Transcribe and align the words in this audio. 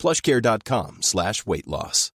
plushcare.com 0.00 1.02
slash 1.02 1.44
weight 1.46 1.66
loss. 1.66 2.10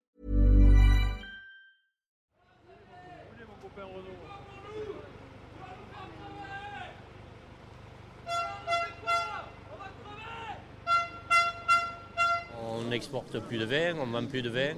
On 12.62 12.82
n'exporte 12.90 13.40
plus 13.40 13.56
de 13.56 13.64
vin, 13.64 13.96
on 13.98 14.06
vend 14.06 14.26
plus 14.26 14.42
de 14.42 14.50
vin. 14.50 14.74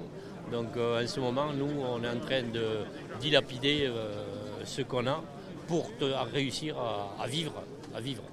Donc 0.49 0.77
euh, 0.77 1.03
en 1.03 1.07
ce 1.07 1.19
moment, 1.19 1.51
nous, 1.51 1.81
on 1.81 2.01
est 2.03 2.09
en 2.09 2.19
train 2.19 2.43
de 2.43 2.85
dilapider 3.19 3.87
euh, 3.87 4.63
ce 4.63 4.81
qu'on 4.81 5.07
a 5.07 5.21
pour 5.67 5.91
réussir 6.31 6.77
à, 6.77 7.21
à 7.21 7.27
vivre, 7.27 7.63
à 7.93 7.99
vivre. 7.99 8.23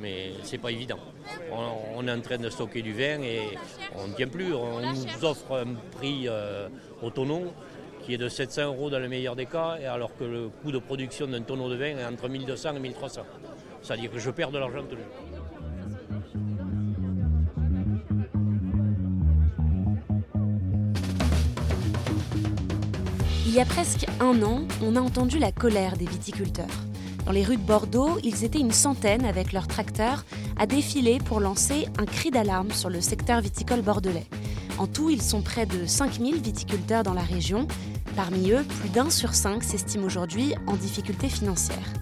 Mais 0.00 0.32
c'est 0.42 0.58
pas 0.58 0.72
évident. 0.72 0.98
On, 1.52 2.06
est 2.06 2.12
en 2.12 2.20
train 2.20 2.38
de 2.38 2.50
stocker 2.50 2.82
du 2.82 2.92
vin 2.92 3.20
et 3.22 3.40
on 3.94 4.08
ne 4.08 4.12
tient 4.14 4.28
plus. 4.28 4.52
On 4.54 4.80
nous 4.80 5.24
offre 5.24 5.56
un 5.56 5.74
prix 5.96 6.26
euh, 6.28 6.68
au 7.02 7.10
tonneau 7.10 7.52
qui 8.04 8.14
est 8.14 8.18
de 8.18 8.28
700 8.28 8.66
euros 8.66 8.90
dans 8.90 9.00
le 9.00 9.08
meilleur 9.08 9.34
des 9.34 9.46
cas, 9.46 9.78
alors 9.90 10.16
que 10.16 10.24
le 10.24 10.48
coût 10.62 10.70
de 10.70 10.78
production 10.78 11.26
d'un 11.26 11.42
tonneau 11.42 11.68
de 11.68 11.74
vin 11.74 11.98
est 11.98 12.04
entre 12.04 12.28
1200 12.28 12.76
et 12.76 12.78
1300. 12.78 13.22
C'est-à-dire 13.82 14.10
que 14.10 14.18
je 14.18 14.30
perds 14.30 14.52
de 14.52 14.58
l'argent 14.58 14.82
tous 14.88 14.96
les 14.96 15.02
jours. 15.02 15.36
Il 23.46 23.54
y 23.54 23.60
a 23.60 23.64
presque 23.64 24.06
un 24.20 24.42
an, 24.42 24.66
on 24.82 24.96
a 24.96 25.00
entendu 25.00 25.38
la 25.38 25.50
colère 25.50 25.96
des 25.96 26.04
viticulteurs. 26.04 26.66
Dans 27.26 27.32
les 27.32 27.42
rues 27.42 27.56
de 27.56 27.62
Bordeaux, 27.62 28.20
ils 28.22 28.44
étaient 28.44 28.60
une 28.60 28.70
centaine 28.70 29.24
avec 29.24 29.52
leurs 29.52 29.66
tracteurs 29.66 30.24
à 30.56 30.66
défiler 30.66 31.18
pour 31.18 31.40
lancer 31.40 31.88
un 31.98 32.04
cri 32.04 32.30
d'alarme 32.30 32.70
sur 32.70 32.88
le 32.88 33.00
secteur 33.00 33.40
viticole 33.40 33.82
bordelais. 33.82 34.26
En 34.78 34.86
tout, 34.86 35.10
ils 35.10 35.22
sont 35.22 35.42
près 35.42 35.66
de 35.66 35.86
5000 35.86 36.40
viticulteurs 36.40 37.02
dans 37.02 37.14
la 37.14 37.22
région. 37.22 37.66
Parmi 38.14 38.52
eux, 38.52 38.62
plus 38.80 38.90
d'un 38.90 39.10
sur 39.10 39.34
cinq 39.34 39.64
s'estime 39.64 40.04
aujourd'hui 40.04 40.54
en 40.68 40.76
difficulté 40.76 41.28
financière. 41.28 41.92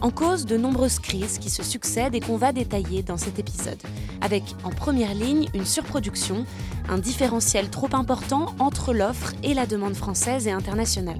En 0.00 0.10
cause 0.10 0.46
de 0.46 0.56
nombreuses 0.56 1.00
crises 1.00 1.38
qui 1.38 1.50
se 1.50 1.64
succèdent 1.64 2.14
et 2.14 2.20
qu'on 2.20 2.36
va 2.36 2.52
détailler 2.52 3.02
dans 3.02 3.16
cet 3.16 3.40
épisode. 3.40 3.82
Avec 4.20 4.44
en 4.62 4.70
première 4.70 5.12
ligne 5.12 5.48
une 5.54 5.66
surproduction, 5.66 6.46
un 6.88 6.98
différentiel 6.98 7.68
trop 7.68 7.88
important 7.94 8.54
entre 8.60 8.94
l'offre 8.94 9.32
et 9.42 9.54
la 9.54 9.66
demande 9.66 9.96
française 9.96 10.46
et 10.46 10.52
internationale. 10.52 11.18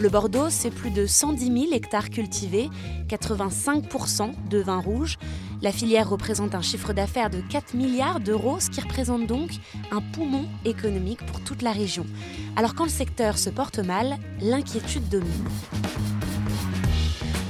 Le 0.00 0.08
Bordeaux, 0.08 0.48
c'est 0.48 0.70
plus 0.70 0.90
de 0.90 1.04
110 1.04 1.44
000 1.44 1.72
hectares 1.72 2.08
cultivés, 2.08 2.70
85% 3.08 4.32
de 4.48 4.58
vin 4.58 4.80
rouge. 4.80 5.18
La 5.60 5.72
filière 5.72 6.08
représente 6.08 6.54
un 6.54 6.62
chiffre 6.62 6.94
d'affaires 6.94 7.28
de 7.28 7.42
4 7.42 7.74
milliards 7.74 8.18
d'euros, 8.18 8.60
ce 8.60 8.70
qui 8.70 8.80
représente 8.80 9.26
donc 9.26 9.50
un 9.90 10.00
poumon 10.00 10.46
économique 10.64 11.24
pour 11.26 11.42
toute 11.42 11.60
la 11.60 11.72
région. 11.72 12.06
Alors 12.56 12.74
quand 12.74 12.84
le 12.84 12.90
secteur 12.90 13.36
se 13.36 13.50
porte 13.50 13.78
mal, 13.78 14.16
l'inquiétude 14.40 15.06
domine. 15.10 15.48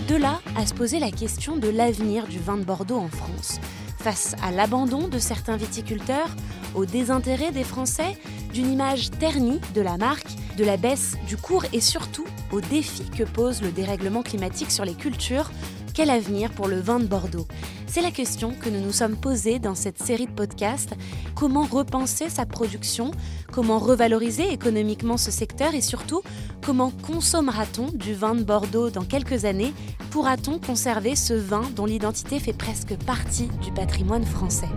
De 0.09 0.17
là 0.17 0.41
à 0.57 0.67
se 0.67 0.75
poser 0.75 0.99
la 0.99 1.13
question 1.13 1.57
de 1.57 1.69
l'avenir 1.69 2.27
du 2.27 2.41
vin 2.41 2.57
de 2.57 2.65
Bordeaux 2.65 2.99
en 2.99 3.11
France. 3.11 3.61
Face 3.99 4.35
à 4.43 4.51
l'abandon 4.51 5.07
de 5.07 5.21
certains 5.21 5.57
viticulteurs, 5.57 6.35
au 6.75 6.85
désintérêt 6.85 7.53
des 7.53 7.63
Français, 7.63 8.19
d'une 8.53 8.73
image 8.73 9.13
ternie 9.13 9.61
de 9.73 9.83
la 9.83 9.99
marque, 9.99 10.27
de 10.57 10.65
la 10.65 10.77
baisse 10.77 11.15
du 11.27 11.37
cours 11.37 11.65
et 11.73 11.81
surtout 11.81 12.27
au 12.53 12.61
défi 12.61 13.05
que 13.05 13.25
pose 13.25 13.63
le 13.63 13.71
dérèglement 13.71 14.23
climatique 14.23 14.71
sur 14.71 14.85
les 14.85 14.95
cultures, 14.95 15.51
quel 15.95 16.11
avenir 16.11 16.51
pour 16.53 16.69
le 16.69 16.81
vin 16.81 17.01
de 17.01 17.07
Bordeaux? 17.07 17.47
C'est 17.87 18.03
la 18.03 18.11
question 18.11 18.53
que 18.53 18.69
nous 18.69 18.81
nous 18.81 18.93
sommes 18.93 19.17
posée 19.17 19.59
dans 19.59 19.75
cette 19.75 20.01
série 20.01 20.27
de 20.27 20.33
podcasts. 20.33 20.95
Comment 21.35 21.65
repenser 21.65 22.29
sa 22.29 22.47
production? 22.47 23.11
Comment 23.53 23.79
revaloriser 23.79 24.53
économiquement 24.53 25.17
ce 25.17 25.33
secteur? 25.33 25.75
Et 25.75 25.81
surtout, 25.81 26.23
comment 26.65 26.93
consommera-t-on 27.03 27.89
du 27.89 28.15
vin 28.15 28.37
de 28.37 28.45
Bordeaux 28.45 28.91
dans 28.91 29.05
quelques 29.05 29.45
années? 29.45 29.73
Pourra-t-on 30.11 30.61
conserver 30.61 31.17
ce 31.17 31.35
vin 31.35 31.63
dont 31.75 31.87
l'identité 31.87 32.39
fait 32.39 32.53
presque 32.53 32.95
partie 33.05 33.49
du 33.63 33.73
patrimoine 33.73 34.25
français? 34.25 34.69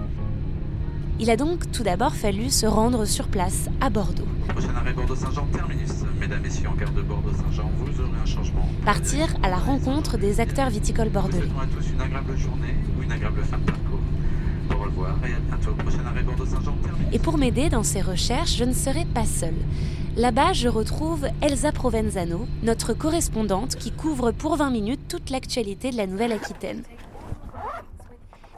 Il 1.19 1.29
a 1.29 1.38
donc 1.38 1.72
tout 1.72 1.84
d'abord 1.84 2.16
fallu 2.16 2.50
se 2.50 2.66
rendre 2.66 3.06
sur 3.06 3.28
place 3.28 3.69
à 3.81 3.90
Bordeaux. 3.90 4.28
Prochain 4.47 4.74
arrêt 4.75 4.94
Bordeaux-Saint-Jean 4.94 5.46
terminus. 5.51 5.91
Mesdames, 6.19 6.41
Messieurs, 6.41 6.69
en 6.69 6.75
gare 6.75 6.91
de 6.91 7.01
Bordeaux-Saint-Jean, 7.01 7.69
vous 7.78 8.01
aurez 8.01 8.18
un 8.22 8.25
changement. 8.25 8.68
Partir 8.85 9.28
à 9.44 9.50
la 9.50 9.57
rencontre 9.57 10.18
des 10.18 10.40
acteurs 10.40 10.69
viticoles 10.69 11.07
Nous 11.07 11.12
bordelais. 11.13 11.44
à 11.62 11.66
tous 11.68 11.90
une 11.91 12.01
agréable 12.01 12.38
journée 12.38 12.75
ou 12.97 13.03
une 13.03 13.12
agréable 13.12 13.41
fin 13.44 13.57
de 13.57 13.63
parcours. 13.63 14.00
Au 14.72 14.84
revoir 14.84 15.16
et 15.24 15.34
à 15.34 15.40
bientôt. 15.56 15.74
Prochain 15.75 16.06
arrêt 16.06 16.24
Bordeaux-Saint-Jean. 16.24 16.75
Et 17.12 17.19
pour 17.19 17.38
m'aider 17.38 17.69
dans 17.69 17.84
ces 17.84 18.01
recherches, 18.01 18.56
je 18.57 18.63
ne 18.63 18.74
serai 18.74 19.06
pas 19.06 19.25
seule. 19.25 19.53
Là-bas, 20.16 20.53
je 20.53 20.68
retrouve 20.68 21.28
Elsa 21.41 21.72
Provenzano, 21.72 22.47
notre 22.63 22.94
correspondante 22.94 23.75
qui 23.75 23.91
couvre 23.91 24.31
pour 24.31 24.57
20 24.57 24.69
minutes 24.72 25.07
toute 25.07 25.30
l'actualité 25.30 25.90
de 25.91 25.97
la 25.97 26.06
Nouvelle-Aquitaine. 26.07 26.84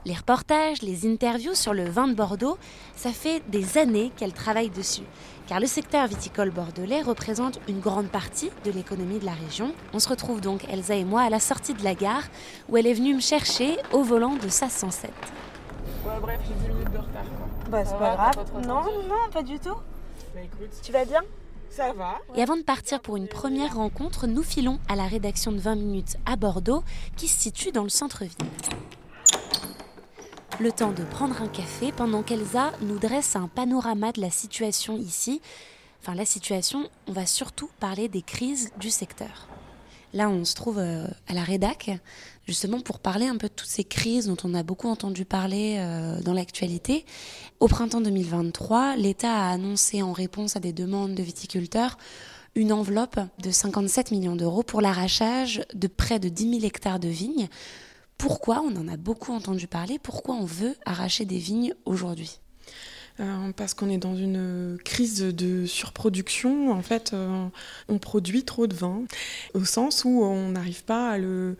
Les 0.06 0.14
reportages, 0.14 0.84
les 0.84 1.08
interviews 1.08 1.56
sur 1.56 1.74
le 1.74 1.90
vin 1.90 2.08
de 2.08 2.14
Bordeaux, 2.14 2.60
ça 2.96 3.10
fait 3.10 3.42
des 3.48 3.80
années 3.80 4.12
qu'elle 4.16 4.34
travaille 4.34 4.70
dessus. 4.70 5.02
Car 5.48 5.60
le 5.60 5.66
secteur 5.66 6.06
viticole 6.06 6.52
bordelais 6.52 7.02
représente 7.02 7.60
une 7.68 7.80
grande 7.80 8.10
partie 8.10 8.52
de 8.66 8.72
l'économie 8.72 9.18
de 9.18 9.26
la 9.26 9.34
région. 9.34 9.74
On 9.94 10.00
se 10.00 10.08
retrouve 10.08 10.42
donc, 10.42 10.64
Elsa 10.70 10.94
et 10.94 11.06
moi, 11.06 11.24
à 11.24 11.32
la 11.32 11.40
sortie 11.40 11.74
de 11.74 11.84
la 11.84 11.96
gare, 11.96 12.24
où 12.70 12.78
elle 12.78 12.86
est 12.86 12.94
venue 12.94 13.16
me 13.16 13.20
chercher 13.20 13.78
au 13.94 14.04
volant 14.04 14.36
de 14.36 14.48
sa 14.48 14.70
107. 14.70 15.10
Ouais, 16.06 16.12
bref, 16.22 16.40
j'ai 16.48 16.54
10 16.54 16.74
minutes 16.74 16.92
de 16.92 16.98
retard. 17.00 17.24
Quoi. 17.24 17.70
Bah, 17.72 17.84
c'est 17.84 17.98
pas 17.98 18.16
grave. 18.16 18.36
pas 18.36 18.60
non, 18.62 18.84
non, 19.10 19.32
pas 19.34 19.42
du 19.42 19.58
tout. 19.58 19.76
Bah 20.36 20.42
écoute, 20.44 20.70
Tu 20.84 20.92
vas 20.92 21.06
bien? 21.06 21.22
Ça 21.72 21.94
va. 21.94 22.20
Et 22.36 22.44
avant 22.44 22.58
de 22.58 22.62
partir 22.62 23.02
pour 23.02 23.18
une 23.18 23.28
première 23.28 23.76
rencontre, 23.76 24.28
nous 24.28 24.44
filons 24.44 24.80
à 24.88 24.96
la 24.96 25.08
rédaction 25.08 25.52
de 25.52 25.58
20 25.58 25.76
minutes 25.76 26.18
à 26.28 26.36
Bordeaux, 26.36 26.84
qui 27.18 27.28
se 27.28 27.40
situe 27.40 27.72
dans 27.72 27.84
le 27.84 27.90
centre-ville. 27.90 28.32
Le 30.62 30.72
temps 30.72 30.94
de 30.94 31.04
prendre 31.04 31.42
un 31.42 31.50
café 31.50 31.92
pendant 31.92 32.24
qu'Elsa 32.24 32.72
nous 32.82 32.98
dresse 32.98 33.36
un 33.36 33.50
panorama 33.50 34.14
de 34.14 34.22
la 34.22 34.30
situation 34.30 34.98
ici. 34.98 35.42
Enfin, 36.02 36.16
la 36.16 36.24
situation, 36.24 36.90
on 37.08 37.12
va 37.12 37.26
surtout 37.26 37.70
parler 37.82 38.08
des 38.08 38.22
crises 38.22 38.72
du 38.80 38.90
secteur. 38.90 39.50
Là, 40.14 40.30
on 40.30 40.46
se 40.46 40.56
trouve 40.56 40.80
euh, 40.80 41.08
à 41.28 41.34
la 41.34 41.44
rédac, 41.44 41.92
justement 42.48 42.80
pour 42.80 43.00
parler 43.00 43.28
un 43.28 43.36
peu 43.36 43.50
de 43.50 43.54
toutes 43.54 43.68
ces 43.68 43.84
crises 43.84 44.28
dont 44.28 44.38
on 44.46 44.54
a 44.54 44.64
beaucoup 44.64 44.88
entendu 44.88 45.26
parler 45.26 45.76
euh, 45.78 46.22
dans 46.22 46.34
l'actualité. 46.34 47.06
Au 47.60 47.68
printemps 47.68 48.00
2023, 48.00 48.96
l'État 48.96 49.34
a 49.34 49.50
annoncé 49.50 50.02
en 50.02 50.14
réponse 50.14 50.56
à 50.56 50.62
des 50.62 50.72
demandes 50.72 51.16
de 51.16 51.24
viticulteurs 51.24 51.98
une 52.56 52.72
enveloppe 52.72 53.20
de 53.44 53.52
57 53.52 54.12
millions 54.12 54.38
d'euros 54.38 54.64
pour 54.64 54.80
l'arrachage 54.80 55.66
de 55.74 55.88
près 55.88 56.20
de 56.20 56.30
10 56.30 56.60
000 56.62 56.66
hectares 56.66 57.00
de 57.00 57.10
vignes. 57.10 57.50
Pourquoi 58.18 58.62
on 58.62 58.76
en 58.76 58.88
a 58.88 58.98
beaucoup 58.98 59.34
entendu 59.34 59.68
parler? 59.68 60.00
Pourquoi 60.00 60.36
on 60.36 60.46
veut 60.46 60.76
arracher 60.86 61.26
des 61.26 61.38
vignes 61.38 61.74
aujourd'hui? 61.86 62.40
Euh, 63.22 63.52
parce 63.56 63.74
qu'on 63.74 63.90
est 63.90 63.98
dans 63.98 64.16
une 64.16 64.78
crise 64.84 65.22
de 65.22 65.66
surproduction. 65.66 66.72
En 66.72 66.81
fait, 66.81 67.12
euh, 67.13 67.48
on 67.88 67.98
produit 67.98 68.44
trop 68.44 68.68
de 68.68 68.75
vin, 68.75 69.04
au 69.54 69.63
sens 69.63 70.04
où 70.04 70.24
on 70.24 70.50
n'arrive 70.50 70.84
pas 70.84 71.12
à 71.12 71.18
le, 71.18 71.56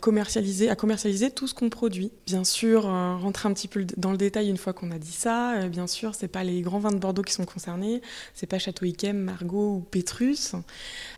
commercialiser, 0.00 0.68
à 0.68 0.76
commercialiser 0.76 1.30
tout 1.30 1.46
ce 1.46 1.54
qu'on 1.54 1.70
produit. 1.70 2.10
Bien 2.26 2.44
sûr, 2.44 2.86
euh, 2.86 3.16
rentrer 3.16 3.48
un 3.48 3.54
petit 3.54 3.68
peu 3.68 3.86
dans 3.96 4.10
le 4.10 4.18
détail 4.18 4.48
une 4.48 4.56
fois 4.56 4.72
qu'on 4.72 4.90
a 4.90 4.98
dit 4.98 5.12
ça. 5.12 5.54
euh, 5.54 5.68
bien 5.68 5.86
sûr, 5.86 6.14
c'est 6.14 6.28
pas 6.28 6.44
les 6.44 6.60
grands 6.60 6.78
vins 6.78 6.92
de 6.92 6.98
Bordeaux 6.98 7.22
qui 7.22 7.32
sont 7.32 7.44
concernés, 7.44 8.02
c'est 8.34 8.46
pas 8.46 8.58
Château 8.58 8.84
Yquem, 8.84 9.16
Margaux 9.18 9.76
ou 9.76 9.80
Pétrus. 9.80 10.52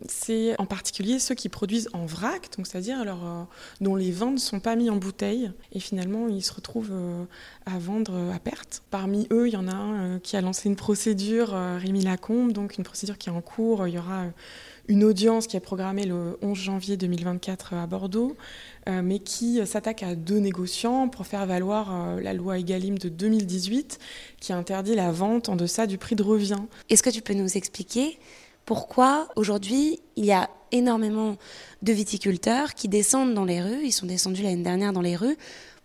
C'est 0.07 0.59
en 0.59 0.65
particulier 0.65 1.19
ceux 1.19 1.35
qui 1.35 1.49
produisent 1.49 1.89
en 1.93 2.05
vrac, 2.05 2.49
donc 2.57 2.67
c'est-à-dire 2.67 3.01
euh, 3.01 3.43
dont 3.81 3.95
les 3.95 4.11
vins 4.11 4.31
ne 4.31 4.37
sont 4.37 4.59
pas 4.59 4.75
mis 4.75 4.89
en 4.89 4.97
bouteille 4.97 5.51
et 5.73 5.79
finalement 5.79 6.27
ils 6.27 6.43
se 6.43 6.53
retrouvent 6.53 6.91
euh, 6.91 7.23
à 7.65 7.77
vendre 7.77 8.31
à 8.33 8.39
perte. 8.39 8.83
Parmi 8.89 9.27
eux, 9.31 9.47
il 9.47 9.53
y 9.53 9.57
en 9.57 9.67
a 9.67 9.80
hein, 9.81 10.19
qui 10.23 10.37
a 10.37 10.41
lancé 10.41 10.69
une 10.69 10.75
procédure, 10.75 11.49
Rémi 11.79 12.01
Lacombe, 12.01 12.51
donc 12.51 12.77
une 12.77 12.83
procédure 12.83 13.17
qui 13.17 13.29
est 13.29 13.31
en 13.31 13.41
cours. 13.41 13.87
Il 13.87 13.95
y 13.95 13.97
aura 13.97 14.25
une 14.87 15.03
audience 15.03 15.47
qui 15.47 15.57
est 15.57 15.61
programmée 15.61 16.05
le 16.05 16.37
11 16.41 16.57
janvier 16.57 16.97
2024 16.97 17.73
à 17.75 17.87
Bordeaux, 17.87 18.35
mais 18.87 19.19
qui 19.19 19.65
s'attaque 19.65 20.03
à 20.03 20.15
deux 20.15 20.39
négociants 20.39 21.07
pour 21.07 21.27
faire 21.27 21.45
valoir 21.45 22.17
la 22.19 22.33
loi 22.33 22.57
Egalim 22.57 22.97
de 22.97 23.07
2018 23.07 23.99
qui 24.39 24.53
interdit 24.53 24.95
la 24.95 25.11
vente 25.11 25.49
en 25.49 25.55
deçà 25.55 25.87
du 25.87 25.97
prix 25.97 26.15
de 26.15 26.23
revient. 26.23 26.61
Est-ce 26.89 27.03
que 27.03 27.09
tu 27.09 27.21
peux 27.21 27.33
nous 27.33 27.57
expliquer 27.57 28.17
pourquoi 28.65 29.27
aujourd'hui 29.35 29.99
il 30.15 30.25
y 30.25 30.31
a 30.31 30.49
énormément 30.71 31.37
de 31.81 31.91
viticulteurs 31.91 32.73
qui 32.73 32.87
descendent 32.87 33.33
dans 33.33 33.43
les 33.43 33.61
rues, 33.61 33.81
ils 33.83 33.91
sont 33.91 34.05
descendus 34.05 34.43
l'année 34.43 34.63
dernière 34.63 34.93
dans 34.93 35.01
les 35.01 35.15
rues, 35.15 35.37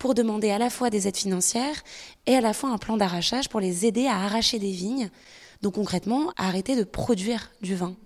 pour 0.06 0.14
demander 0.14 0.50
à 0.50 0.58
la 0.58 0.70
fois 0.70 0.88
des 0.88 1.08
aides 1.08 1.16
financières 1.16 1.82
et 2.26 2.36
à 2.36 2.40
la 2.40 2.52
fois 2.52 2.70
un 2.70 2.78
plan 2.78 2.96
d'arrachage 2.96 3.48
pour 3.48 3.58
les 3.58 3.86
aider 3.86 4.06
à 4.06 4.14
arracher 4.14 4.60
des 4.60 4.70
vignes, 4.70 5.10
donc 5.62 5.74
concrètement 5.74 6.30
à 6.36 6.46
arrêter 6.46 6.76
de 6.76 6.84
produire 6.84 7.50
du 7.60 7.74
vin. 7.74 7.96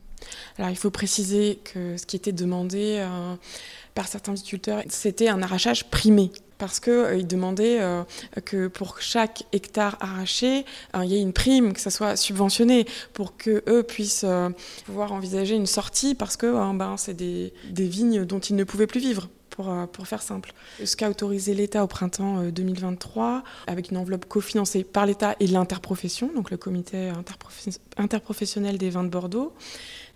Alors 0.57 0.71
il 0.71 0.79
faut 0.79 0.91
préciser 0.91 1.59
que 1.63 1.99
ce 1.99 2.07
qui 2.07 2.17
était 2.17 2.33
demandé 2.33 2.97
euh, 3.01 3.35
par 3.95 4.09
certains 4.09 4.33
viticulteurs, 4.33 4.83
c'était 4.89 5.29
un 5.29 5.43
arrachage 5.43 5.91
primé 5.91 6.33
parce 6.57 6.81
qu'ils 6.81 6.93
euh, 6.95 7.23
demandaient 7.23 7.83
euh, 7.83 8.03
que 8.47 8.69
pour 8.69 9.03
chaque 9.03 9.43
hectare 9.53 9.99
arraché, 10.01 10.65
il 10.95 11.05
y 11.05 11.17
ait 11.17 11.21
une 11.21 11.35
prime, 11.35 11.75
que 11.75 11.81
ça 11.81 11.91
soit 11.91 12.17
subventionné, 12.17 12.87
pour 13.13 13.37
qu'eux 13.37 13.83
puissent 13.87 14.25
pouvoir 14.87 15.13
envisager 15.13 15.55
une 15.55 15.67
sortie, 15.67 16.15
parce 16.15 16.39
que 16.39 16.73
ben, 16.73 16.97
c'est 16.97 17.15
des 17.15 17.53
vignes 17.75 18.25
dont 18.25 18.41
ils 18.41 18.57
ne 18.57 18.65
pouvaient 18.65 18.87
plus 18.87 19.01
vivre. 19.01 19.29
Euh, 19.59 19.87
pour, 19.87 20.07
faire 20.07 20.23
simple. 20.23 20.53
Ce 20.85 20.97
qu'a 20.97 21.11
autorisé 21.11 21.55
l'État 21.55 21.85
au 21.85 21.87
printemps 21.87 22.45
2023, 22.45 23.25
euh, 23.27 23.41
avec 23.67 23.91
une 23.91 23.97
enveloppe 23.97 24.27
cofinancée 24.27 24.85
par 24.85 25.07
l'État 25.07 25.37
et 25.41 25.47
l'interprofession, 25.47 26.31
donc 26.35 26.51
le 26.51 26.57
comité 26.57 27.13
interprofessionnel 27.97 28.79
des 28.79 28.91
vins 28.91 29.05
de 29.05 29.09
Bordeaux. 29.09 29.53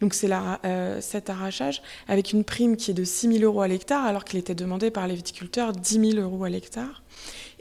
Donc 0.00 0.14
c'est 0.14 0.30
euh, 0.32 1.00
cet 1.00 1.30
arrachage 1.30 1.82
avec 2.08 2.32
une 2.32 2.44
prime 2.44 2.76
qui 2.76 2.90
est 2.90 2.94
de 2.94 3.04
6 3.04 3.38
000 3.38 3.44
euros 3.44 3.62
à 3.62 3.68
l'hectare, 3.68 4.04
alors 4.04 4.24
qu'il 4.24 4.38
était 4.38 4.54
demandé 4.54 4.90
par 4.90 5.06
les 5.06 5.14
viticulteurs 5.14 5.72
10 5.72 6.12
000 6.12 6.22
euros 6.22 6.44
à 6.44 6.48
l'hectare. 6.48 7.02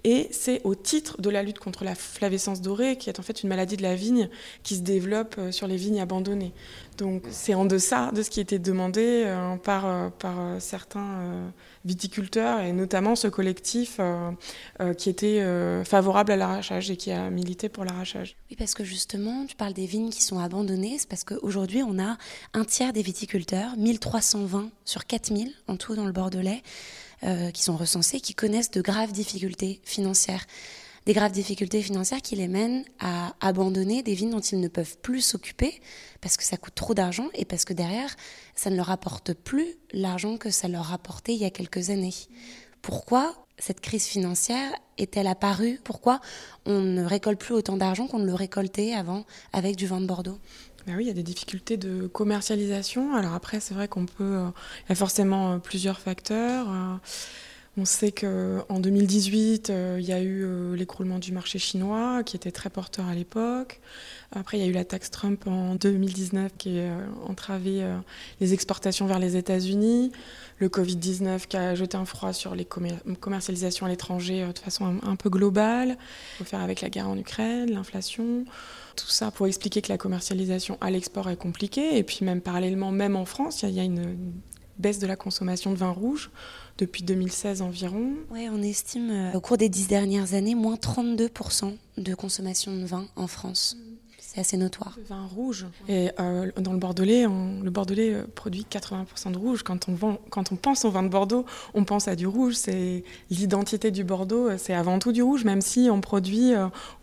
Et 0.06 0.28
c'est 0.32 0.62
au 0.66 0.76
titre 0.76 1.22
de 1.22 1.30
la 1.30 1.44
lutte 1.44 1.60
contre 1.60 1.86
la 1.86 1.96
flavescence 1.96 2.62
dorée, 2.62 2.98
qui 2.98 3.10
est 3.10 3.20
en 3.20 3.24
fait 3.24 3.42
une 3.42 3.50
maladie 3.50 3.78
de 3.78 3.84
la 3.84 3.96
vigne 3.96 4.30
qui 4.62 4.76
se 4.76 4.82
développe 4.82 5.36
euh, 5.38 5.52
sur 5.52 5.66
les 5.66 5.78
vignes 5.78 6.02
abandonnées. 6.02 6.52
Donc 6.98 7.24
c'est 7.30 7.54
en 7.54 7.64
deçà 7.64 8.12
de 8.12 8.22
ce 8.22 8.30
qui 8.30 8.42
était 8.42 8.60
demandé 8.60 9.24
euh, 9.26 9.56
par, 9.56 9.86
euh, 9.86 10.10
par 10.10 10.62
certains 10.62 11.52
viticulteurs, 11.86 12.60
et 12.60 12.74
notamment 12.74 13.16
ce 13.16 13.28
collectif 13.28 14.00
qui 14.98 15.10
était 15.10 15.44
favorable 15.84 16.32
à 16.32 16.38
l'arrachage 16.38 16.90
et 16.92 16.96
qui 16.96 17.12
a 17.12 17.30
milité 17.30 17.68
pour 17.68 17.84
l'arrachage. 17.84 18.38
Oui, 18.50 18.56
parce 18.56 18.74
que 18.74 18.84
justement, 18.84 19.46
tu 19.46 19.56
parles 19.56 19.74
des 19.74 19.86
vignes 19.86 20.10
qui 20.10 20.24
sont 20.24 20.40
abandonnées, 20.40 20.98
c'est 20.98 21.10
parce 21.10 21.24
qu'aujourd'hui, 21.24 21.84
on 21.84 22.00
a 22.00 22.18
un 22.54 22.64
tiers 22.64 22.94
des 22.94 23.02
viticulteurs, 23.02 23.76
1320 23.78 24.70
sur 24.86 25.06
4000 25.06 25.52
en 25.68 25.76
tout 25.76 25.96
dans 25.96 26.06
le 26.06 26.14
Bordelais, 26.14 26.62
euh, 27.26 27.52
qui 27.52 27.64
sont 27.64 27.78
recensés, 27.78 28.20
qui 28.20 28.34
connaissent 28.34 28.72
de 28.72 28.82
graves 28.82 29.12
difficultés 29.12 29.80
financières. 29.84 30.46
Des 31.06 31.14
graves 31.14 31.34
difficultés 31.34 31.82
financières 31.82 32.22
qui 32.22 32.36
les 32.36 32.48
mènent 32.48 32.86
à 33.00 33.36
abandonner 33.42 34.04
des 34.04 34.14
vignes 34.14 34.32
dont 34.32 34.40
ils 34.40 34.60
ne 34.60 34.70
peuvent 34.70 34.98
plus 35.00 35.22
s'occuper 35.22 35.82
parce 36.22 36.38
que 36.38 36.44
ça 36.44 36.56
coûte 36.56 36.76
trop 36.76 36.94
d'argent 36.94 37.28
et 37.34 37.44
parce 37.44 37.66
que 37.66 37.74
derrière, 37.74 38.16
ça 38.56 38.70
ne 38.70 38.78
leur 38.78 38.90
apporte 38.90 39.34
plus 39.34 39.68
l'argent 39.92 40.38
que 40.38 40.50
ça 40.50 40.70
leur 40.70 40.94
apportait 40.94 41.34
il 41.34 41.42
y 41.42 41.46
a 41.46 41.50
quelques 41.50 41.90
années. 41.90 42.14
Pourquoi 42.82 43.36
cette 43.58 43.82
crise 43.82 44.06
financière 44.06 44.72
est-elle 44.98 45.28
apparue? 45.28 45.80
Pourquoi 45.84 46.20
on 46.66 46.80
ne 46.80 47.04
récolte 47.04 47.40
plus 47.40 47.54
autant 47.54 47.78
d'argent 47.78 48.08
qu'on 48.08 48.20
ne 48.20 48.26
le 48.26 48.34
récoltait 48.34 48.94
avant 48.94 49.26
avec 49.52 49.76
du 49.76 49.88
vin 49.88 50.02
de 50.02 50.06
Bordeaux? 50.06 50.40
Ben 50.86 50.98
oui, 50.98 51.06
il 51.06 51.08
y 51.08 51.12
a 51.12 51.14
des 51.14 51.24
difficultés 51.24 51.78
de 51.78 52.08
commercialisation. 52.08 53.16
Alors 53.16 53.34
après, 53.34 53.60
c'est 53.60 53.74
vrai 53.74 53.88
qu'on 53.88 54.06
peut. 54.06 54.24
Euh, 54.24 54.50
il 54.86 54.90
y 54.90 54.92
a 54.92 54.96
forcément 54.96 55.54
euh, 55.54 55.58
plusieurs 55.58 56.00
facteurs. 56.00 56.68
Euh, 57.78 57.82
on 57.82 57.86
sait 57.86 58.12
qu'en 58.12 58.80
2018, 58.80 59.72
il 59.98 60.06
y 60.06 60.14
a 60.14 60.22
eu 60.22 60.76
l'écroulement 60.76 61.20
du 61.20 61.32
marché 61.32 61.60
chinois, 61.60 62.24
qui 62.24 62.36
était 62.36 62.52
très 62.52 62.70
porteur 62.70 63.08
à 63.08 63.16
l'époque. 63.16 63.80
Après, 64.32 64.58
il 64.58 64.62
y 64.62 64.64
a 64.64 64.70
eu 64.70 64.74
la 64.74 64.86
taxe 64.86 65.12
Trump 65.12 65.48
en 65.48 65.76
2019, 65.76 66.52
qui 66.58 66.80
a 66.80 66.98
entravé 67.28 67.84
les 68.40 68.54
exportations 68.54 69.06
vers 69.06 69.20
les 69.20 69.38
États-Unis. 69.38 70.12
Le 70.60 70.70
Covid-19, 70.70 71.48
qui 71.48 71.58
a 71.58 71.76
jeté 71.76 71.98
un 71.98 72.06
froid 72.06 72.34
sur 72.34 72.56
les 72.56 72.66
commercialisations 72.66 73.86
à 73.86 73.90
l'étranger 73.90 74.48
de 74.54 74.60
façon 74.60 75.00
un, 75.04 75.16
peu 75.16 75.30
globale. 75.30 75.98
Il 76.36 76.38
faut 76.40 76.44
faire 76.46 76.62
avec 76.62 76.82
la 76.82 76.90
guerre 76.90 77.10
en 77.10 77.18
Ukraine, 77.18 77.72
l'inflation. 77.72 78.46
Tout 78.96 79.10
ça 79.10 79.32
pour 79.32 79.48
expliquer 79.48 79.82
que 79.82 79.90
la 79.90 79.98
commercialisation 79.98 80.78
à 80.82 80.92
l'export 80.92 81.30
est 81.30 81.36
compliquée. 81.36 81.98
Et 81.98 82.04
puis 82.04 82.20
même 82.22 82.42
parallèlement, 82.42 82.92
même 82.92 83.16
en 83.16 83.26
France, 83.26 83.64
il 83.64 83.72
y, 83.72 83.80
a 83.80 83.84
une 83.84 84.16
baisse 84.78 85.00
de 85.00 85.08
la 85.08 85.16
consommation 85.16 85.72
de 85.72 85.78
vin 85.78 85.92
rouge 85.92 86.32
depuis 86.78 87.04
2016 87.04 87.62
environ. 87.62 88.14
Oui, 88.32 88.48
on 88.52 88.62
estime 88.62 89.10
euh, 89.12 89.34
au 89.34 89.42
cours 89.42 89.58
des 89.58 89.70
dix 89.70 89.88
dernières 89.88 90.34
années, 90.34 90.56
moins 90.56 90.76
32% 90.76 91.76
de 91.98 92.16
consommation 92.16 92.76
de 92.76 92.86
vin 92.86 93.06
en 93.16 93.28
France. 93.28 93.78
C'est 94.34 94.42
assez 94.42 94.58
notoire. 94.58 94.96
Le 94.98 95.04
vin 95.04 95.28
rouge. 95.28 95.68
Et 95.88 96.10
euh, 96.20 96.52
dans 96.58 96.74
le 96.74 96.80
Bordelais, 96.80 97.26
le 97.26 97.70
Bordelais 97.70 98.16
euh, 98.16 98.24
produit 98.34 98.66
80% 98.68 99.32
de 99.32 99.38
rouge. 99.38 99.62
Quand 99.62 99.88
on, 99.88 99.94
vend, 99.94 100.18
quand 100.32 100.52
on 100.52 100.56
pense 100.56 100.86
au 100.86 100.90
vin 100.90 101.04
de 101.04 101.10
Bordeaux, 101.10 101.46
on 101.76 101.84
pense 101.84 102.08
à 102.08 102.16
du 102.16 102.26
rouge. 102.26 102.56
C'est 102.56 103.04
l'identité 103.30 103.92
du 103.92 104.04
Bordeaux, 104.04 104.50
euh, 104.50 104.58
c'est 104.58 104.74
avant 104.74 104.98
tout 104.98 105.12
du 105.12 105.22
rouge, 105.22 105.44
même 105.44 105.62
si 105.62 105.88
on 105.92 106.02
produit 106.02 106.54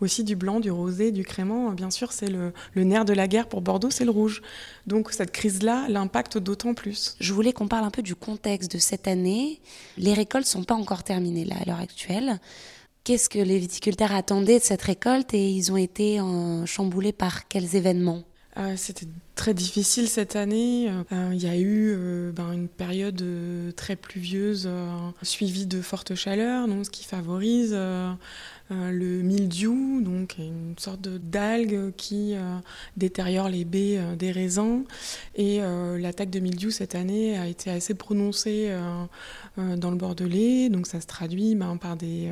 aussi 0.01 0.25
du 0.25 0.35
blanc, 0.35 0.59
du 0.59 0.71
rosé, 0.71 1.11
du 1.11 1.23
crément. 1.23 1.71
Bien 1.71 1.89
sûr, 1.89 2.11
c'est 2.11 2.27
le, 2.27 2.51
le 2.73 2.83
nerf 2.83 3.05
de 3.05 3.13
la 3.13 3.29
guerre 3.29 3.47
pour 3.47 3.61
Bordeaux, 3.61 3.91
c'est 3.91 4.05
le 4.05 4.11
rouge. 4.11 4.41
Donc 4.85 5.11
cette 5.11 5.31
crise-là 5.31 5.85
l'impacte 5.87 6.37
d'autant 6.37 6.73
plus. 6.73 7.15
Je 7.21 7.31
voulais 7.31 7.53
qu'on 7.53 7.69
parle 7.69 7.85
un 7.85 7.91
peu 7.91 8.01
du 8.01 8.15
contexte 8.15 8.73
de 8.73 8.77
cette 8.77 9.07
année. 9.07 9.61
Les 9.97 10.13
récoltes 10.13 10.47
sont 10.47 10.63
pas 10.63 10.75
encore 10.75 11.03
terminées 11.03 11.45
là 11.45 11.55
à 11.61 11.65
l'heure 11.65 11.79
actuelle. 11.79 12.39
Qu'est-ce 13.03 13.29
que 13.29 13.39
les 13.39 13.57
viticulteurs 13.57 14.11
attendaient 14.11 14.59
de 14.59 14.63
cette 14.63 14.83
récolte 14.83 15.33
et 15.33 15.49
ils 15.49 15.71
ont 15.71 15.77
été 15.77 16.19
chamboulés 16.65 17.13
par 17.13 17.47
quels 17.47 17.75
événements? 17.75 18.23
Euh, 18.57 18.75
très 19.35 19.53
difficile 19.53 20.07
cette 20.07 20.35
année. 20.35 20.89
Euh, 20.89 21.31
il 21.33 21.41
y 21.41 21.47
a 21.47 21.57
eu 21.57 21.93
euh, 21.95 22.31
ben, 22.31 22.51
une 22.51 22.67
période 22.67 23.23
très 23.75 23.95
pluvieuse 23.95 24.69
suivie 25.21 25.65
de 25.65 25.81
fortes 25.81 26.15
chaleurs, 26.15 26.67
donc, 26.67 26.85
ce 26.85 26.89
qui 26.89 27.05
favorise 27.05 27.75
euh, 28.71 28.91
le 28.91 29.21
mildiou, 29.21 30.01
donc 30.01 30.35
une 30.37 30.75
sorte 30.77 31.01
d'algue 31.01 31.91
qui 31.97 32.35
euh, 32.35 32.57
détériore 32.95 33.49
les 33.49 33.65
baies 33.65 33.97
euh, 33.97 34.15
des 34.15 34.31
raisins. 34.31 34.83
Et 35.35 35.59
l'attaque 35.99 36.29
de 36.29 36.39
mildiou 36.39 36.71
cette 36.71 36.95
année 36.95 37.37
a 37.37 37.47
été 37.47 37.69
assez 37.69 37.93
prononcée 37.93 38.73
dans 39.57 39.91
le 39.91 39.95
Bordelais, 39.95 40.69
donc 40.69 40.87
ça 40.87 41.01
se 41.01 41.07
traduit 41.07 41.55
ben, 41.55 41.77
par 41.77 41.95
des, 41.95 42.29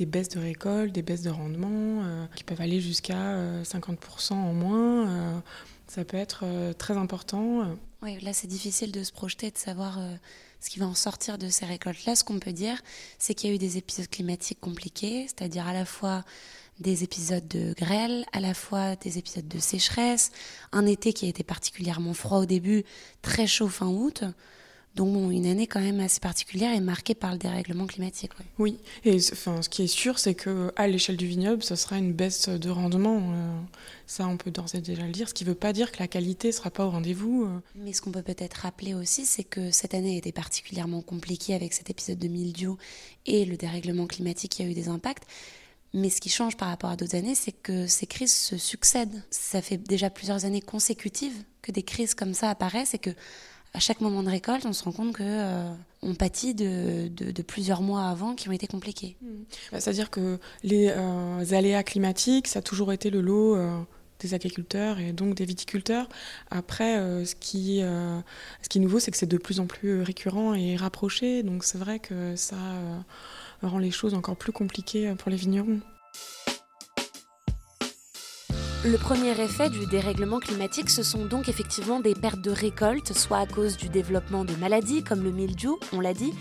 baisses 0.00 0.28
de 0.28 0.38
récolte, 0.38 0.92
des 0.92 1.02
baisses 1.02 1.22
de 1.22 1.30
rendement 1.30 2.02
qui 2.34 2.44
peuvent 2.44 2.60
aller 2.60 2.80
jusqu'à 2.80 3.36
50% 3.64 4.32
en 4.32 4.54
moins. 4.54 5.42
Ça 5.88 6.04
peut 6.04 6.16
être 6.16 6.44
très 6.78 6.96
important. 6.96 7.76
Oui, 8.02 8.18
là 8.20 8.32
c'est 8.32 8.46
difficile 8.46 8.92
de 8.92 9.02
se 9.02 9.12
projeter, 9.12 9.50
de 9.50 9.58
savoir 9.58 9.98
ce 10.60 10.70
qui 10.70 10.78
va 10.78 10.86
en 10.86 10.94
sortir 10.94 11.38
de 11.38 11.48
ces 11.48 11.66
récoltes-là, 11.66 12.14
ce 12.14 12.24
qu'on 12.24 12.38
peut 12.38 12.52
dire, 12.52 12.80
c'est 13.18 13.34
qu'il 13.34 13.50
y 13.50 13.52
a 13.52 13.56
eu 13.56 13.58
des 13.58 13.78
épisodes 13.78 14.08
climatiques 14.08 14.60
compliqués, 14.60 15.26
c'est-à-dire 15.26 15.66
à 15.66 15.72
la 15.72 15.84
fois 15.84 16.24
des 16.78 17.04
épisodes 17.04 17.46
de 17.48 17.74
grêle, 17.74 18.24
à 18.32 18.40
la 18.40 18.54
fois 18.54 18.96
des 18.96 19.18
épisodes 19.18 19.46
de 19.46 19.58
sécheresse, 19.58 20.30
un 20.72 20.86
été 20.86 21.12
qui 21.12 21.26
a 21.26 21.28
été 21.28 21.42
particulièrement 21.42 22.14
froid 22.14 22.38
au 22.38 22.46
début, 22.46 22.84
très 23.22 23.46
chaud 23.46 23.68
fin 23.68 23.88
août. 23.88 24.24
Donc 24.94 25.32
une 25.32 25.46
année 25.46 25.66
quand 25.66 25.80
même 25.80 26.00
assez 26.00 26.20
particulière 26.20 26.74
et 26.74 26.80
marquée 26.80 27.14
par 27.14 27.32
le 27.32 27.38
dérèglement 27.38 27.86
climatique. 27.86 28.32
Oui, 28.58 28.78
et 29.04 29.16
enfin, 29.32 29.62
ce 29.62 29.70
qui 29.70 29.82
est 29.82 29.86
sûr, 29.86 30.18
c'est 30.18 30.34
qu'à 30.34 30.86
l'échelle 30.86 31.16
du 31.16 31.26
vignoble, 31.26 31.62
ce 31.62 31.76
sera 31.76 31.96
une 31.96 32.12
baisse 32.12 32.50
de 32.50 32.68
rendement. 32.68 33.16
Euh, 33.16 33.60
ça, 34.06 34.28
on 34.28 34.36
peut 34.36 34.50
d'ores 34.50 34.74
et 34.74 34.82
déjà 34.82 35.06
le 35.06 35.12
dire, 35.12 35.30
ce 35.30 35.34
qui 35.34 35.44
ne 35.44 35.48
veut 35.48 35.54
pas 35.54 35.72
dire 35.72 35.92
que 35.92 35.98
la 35.98 36.08
qualité 36.08 36.48
ne 36.48 36.52
sera 36.52 36.70
pas 36.70 36.84
au 36.84 36.90
rendez-vous. 36.90 37.44
Euh. 37.44 37.60
Mais 37.76 37.94
ce 37.94 38.02
qu'on 38.02 38.12
peut 38.12 38.22
peut-être 38.22 38.54
rappeler 38.54 38.92
aussi, 38.92 39.24
c'est 39.24 39.44
que 39.44 39.70
cette 39.70 39.94
année 39.94 40.14
a 40.14 40.18
été 40.18 40.30
particulièrement 40.30 41.00
compliquée 41.00 41.54
avec 41.54 41.72
cet 41.72 41.88
épisode 41.88 42.18
de 42.18 42.28
mildiou 42.28 42.76
et 43.24 43.46
le 43.46 43.56
dérèglement 43.56 44.06
climatique 44.06 44.52
qui 44.52 44.62
a 44.62 44.66
eu 44.66 44.74
des 44.74 44.88
impacts. 44.88 45.24
Mais 45.94 46.10
ce 46.10 46.20
qui 46.20 46.28
change 46.28 46.56
par 46.56 46.68
rapport 46.68 46.90
à 46.90 46.96
d'autres 46.96 47.16
années, 47.16 47.34
c'est 47.34 47.52
que 47.52 47.86
ces 47.86 48.06
crises 48.06 48.34
se 48.34 48.58
succèdent. 48.58 49.22
Ça 49.30 49.62
fait 49.62 49.76
déjà 49.76 50.10
plusieurs 50.10 50.44
années 50.44 50.62
consécutives 50.62 51.44
que 51.60 51.70
des 51.72 51.82
crises 51.82 52.14
comme 52.14 52.34
ça 52.34 52.50
apparaissent 52.50 52.94
et 52.94 52.98
que 52.98 53.10
à 53.74 53.78
chaque 53.78 54.00
moment 54.00 54.22
de 54.22 54.28
récolte, 54.28 54.66
on 54.66 54.72
se 54.72 54.84
rend 54.84 54.92
compte 54.92 55.14
que 55.14 55.22
euh, 55.22 55.72
on 56.02 56.14
pâtit 56.14 56.54
de, 56.54 57.42
plusieurs 57.42 57.80
mois 57.80 58.08
avant 58.08 58.34
qui 58.34 58.48
ont 58.48 58.52
été 58.52 58.66
compliqués. 58.66 59.16
Mmh. 59.22 59.26
Bah, 59.72 59.80
c'est-à-dire 59.80 60.10
que 60.10 60.38
les 60.62 60.88
euh, 60.90 61.44
aléas 61.52 61.82
climatiques, 61.82 62.48
ça 62.48 62.58
a 62.58 62.62
toujours 62.62 62.92
été 62.92 63.10
le 63.10 63.20
lot 63.20 63.56
euh, 63.56 63.78
des 64.20 64.34
agriculteurs 64.34 64.98
et 64.98 65.12
donc 65.12 65.34
des 65.34 65.44
viticulteurs. 65.44 66.08
Après, 66.50 66.96
ce, 67.24 67.34
qui, 67.34 67.80
ce 67.80 68.68
qui 68.68 68.78
est 68.78 68.80
nouveau, 68.80 69.00
c'est 69.00 69.10
que 69.10 69.16
c'est 69.16 69.26
de 69.26 69.36
plus 69.36 69.58
en 69.58 69.66
plus 69.66 70.00
récurrent 70.02 70.54
et 70.54 70.76
rapproché. 70.76 71.42
Donc 71.42 71.64
c'est 71.64 71.78
vrai 71.78 71.98
que 71.98 72.36
ça 72.36 72.56
rend 73.62 73.78
les 73.78 73.90
choses 73.90 74.14
encore 74.14 74.36
plus 74.36 74.52
compliquées 74.52 75.12
pour 75.18 75.28
les 75.28 75.36
vignerons. 75.36 75.80
Le 78.84 78.98
premier 78.98 79.30
effet 79.40 79.70
du 79.70 79.86
dérèglement 79.86 80.40
climatique, 80.40 80.90
ce 80.90 81.04
sont 81.04 81.24
donc 81.24 81.48
effectivement 81.48 82.00
des 82.00 82.16
pertes 82.16 82.40
de 82.40 82.50
récoltes, 82.50 83.16
soit 83.16 83.38
à 83.38 83.46
cause 83.46 83.76
du 83.76 83.88
développement 83.88 84.44
de 84.44 84.56
maladies 84.56 85.04
comme 85.04 85.22
le 85.22 85.30
mildiou, 85.30 85.78
on 85.92 86.00
l'a 86.00 86.14
dit, 86.14 86.34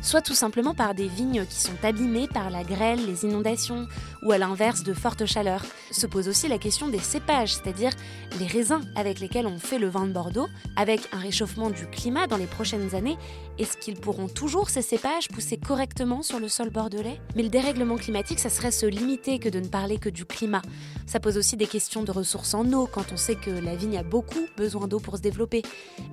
soit 0.00 0.22
tout 0.22 0.34
simplement 0.34 0.74
par 0.74 0.94
des 0.94 1.08
vignes 1.08 1.44
qui 1.48 1.60
sont 1.60 1.76
abîmées 1.82 2.28
par 2.28 2.50
la 2.50 2.64
grêle, 2.64 3.04
les 3.06 3.24
inondations 3.24 3.86
ou 4.22 4.32
à 4.32 4.38
l'inverse 4.38 4.82
de 4.82 4.94
fortes 4.94 5.26
chaleurs. 5.26 5.64
Se 5.90 6.06
pose 6.06 6.28
aussi 6.28 6.48
la 6.48 6.58
question 6.58 6.88
des 6.88 6.98
cépages, 6.98 7.54
c'est-à-dire 7.54 7.92
les 8.38 8.46
raisins 8.46 8.82
avec 8.94 9.20
lesquels 9.20 9.46
on 9.46 9.58
fait 9.58 9.78
le 9.78 9.88
vin 9.88 10.06
de 10.06 10.12
Bordeaux. 10.12 10.48
Avec 10.76 11.00
un 11.12 11.18
réchauffement 11.18 11.70
du 11.70 11.86
climat 11.86 12.26
dans 12.26 12.36
les 12.36 12.46
prochaines 12.46 12.94
années, 12.94 13.16
est-ce 13.58 13.76
qu'ils 13.76 13.98
pourront 13.98 14.28
toujours 14.28 14.70
ces 14.70 14.82
cépages 14.82 15.28
pousser 15.28 15.56
correctement 15.56 16.22
sur 16.22 16.38
le 16.38 16.48
sol 16.48 16.70
bordelais? 16.70 17.20
Mais 17.34 17.42
le 17.42 17.48
dérèglement 17.48 17.96
climatique, 17.96 18.38
ça 18.38 18.50
serait 18.50 18.70
se 18.70 18.86
limiter 18.86 19.38
que 19.38 19.48
de 19.48 19.58
ne 19.58 19.66
parler 19.66 19.98
que 19.98 20.08
du 20.08 20.24
climat. 20.24 20.62
Ça 21.06 21.20
pose 21.20 21.36
aussi 21.36 21.56
des 21.56 21.66
questions 21.66 22.02
de 22.02 22.12
ressources 22.12 22.54
en 22.54 22.72
eau 22.72 22.86
quand 22.86 23.12
on 23.12 23.16
sait 23.16 23.34
que 23.34 23.50
la 23.50 23.74
vigne 23.74 23.98
a 23.98 24.02
beaucoup 24.02 24.46
besoin 24.56 24.86
d'eau 24.86 25.00
pour 25.00 25.16
se 25.16 25.22
développer, 25.22 25.62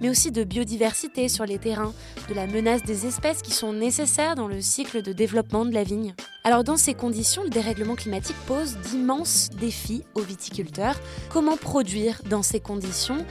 mais 0.01 0.09
aussi 0.09 0.31
de 0.31 0.43
biodiversité 0.43 1.29
sur 1.29 1.45
les 1.45 1.59
terrains, 1.59 1.93
de 2.29 2.33
la 2.33 2.47
menace 2.47 2.83
des 2.83 3.05
espèces 3.05 3.41
qui 3.41 3.51
sont 3.51 3.74
nécessaires 3.75 4.35
dans 4.35 4.47
le 4.47 4.61
cycle 4.61 5.01
de 5.01 5.13
développement 5.13 5.65
de 5.65 5.73
la 5.73 5.83
vigne. 5.83 6.15
Alors 6.43 6.63
dans 6.63 6.77
ces 6.77 6.93
conditions, 6.93 7.43
le 7.43 7.49
dérèglement 7.49 7.95
climatique 7.95 8.35
pose 8.47 8.77
d'immenses 8.77 9.49
défis 9.59 10.03
aux 10.13 10.21
viticulteurs. 10.21 10.99
Comment 11.29 11.57
produire 11.57 12.21
dans 12.29 12.43
ces 12.43 12.59
conditions? 12.59 13.25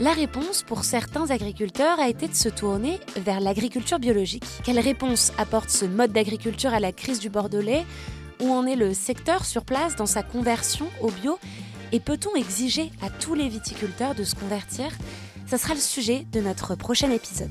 La 0.00 0.12
réponse 0.12 0.62
pour 0.62 0.84
certains 0.84 1.30
agriculteurs 1.30 1.98
a 1.98 2.08
été 2.08 2.28
de 2.28 2.34
se 2.34 2.48
tourner 2.48 3.00
vers 3.16 3.40
l'agriculture 3.40 3.98
biologique. 3.98 4.44
Quelle 4.64 4.78
réponse 4.78 5.32
apporte 5.38 5.70
ce 5.70 5.84
mode 5.84 6.12
d'agriculture 6.12 6.72
à 6.72 6.80
la 6.80 6.92
crise 6.92 7.18
du 7.18 7.30
Bordelais? 7.30 7.84
Où 8.40 8.52
en 8.52 8.66
est 8.66 8.76
le 8.76 8.94
secteur 8.94 9.44
sur 9.44 9.64
place 9.64 9.96
dans 9.96 10.06
sa 10.06 10.22
conversion 10.22 10.88
au 11.00 11.10
bio? 11.10 11.38
Et 11.90 12.00
peut-on 12.00 12.36
exiger 12.36 12.92
à 13.02 13.10
tous 13.10 13.34
les 13.34 13.48
viticulteurs 13.48 14.14
de 14.14 14.22
se 14.22 14.34
convertir? 14.34 14.90
Ce 15.50 15.56
sera 15.56 15.74
le 15.74 15.80
sujet 15.80 16.26
de 16.32 16.40
notre 16.40 16.74
prochain 16.74 17.10
épisode. 17.10 17.50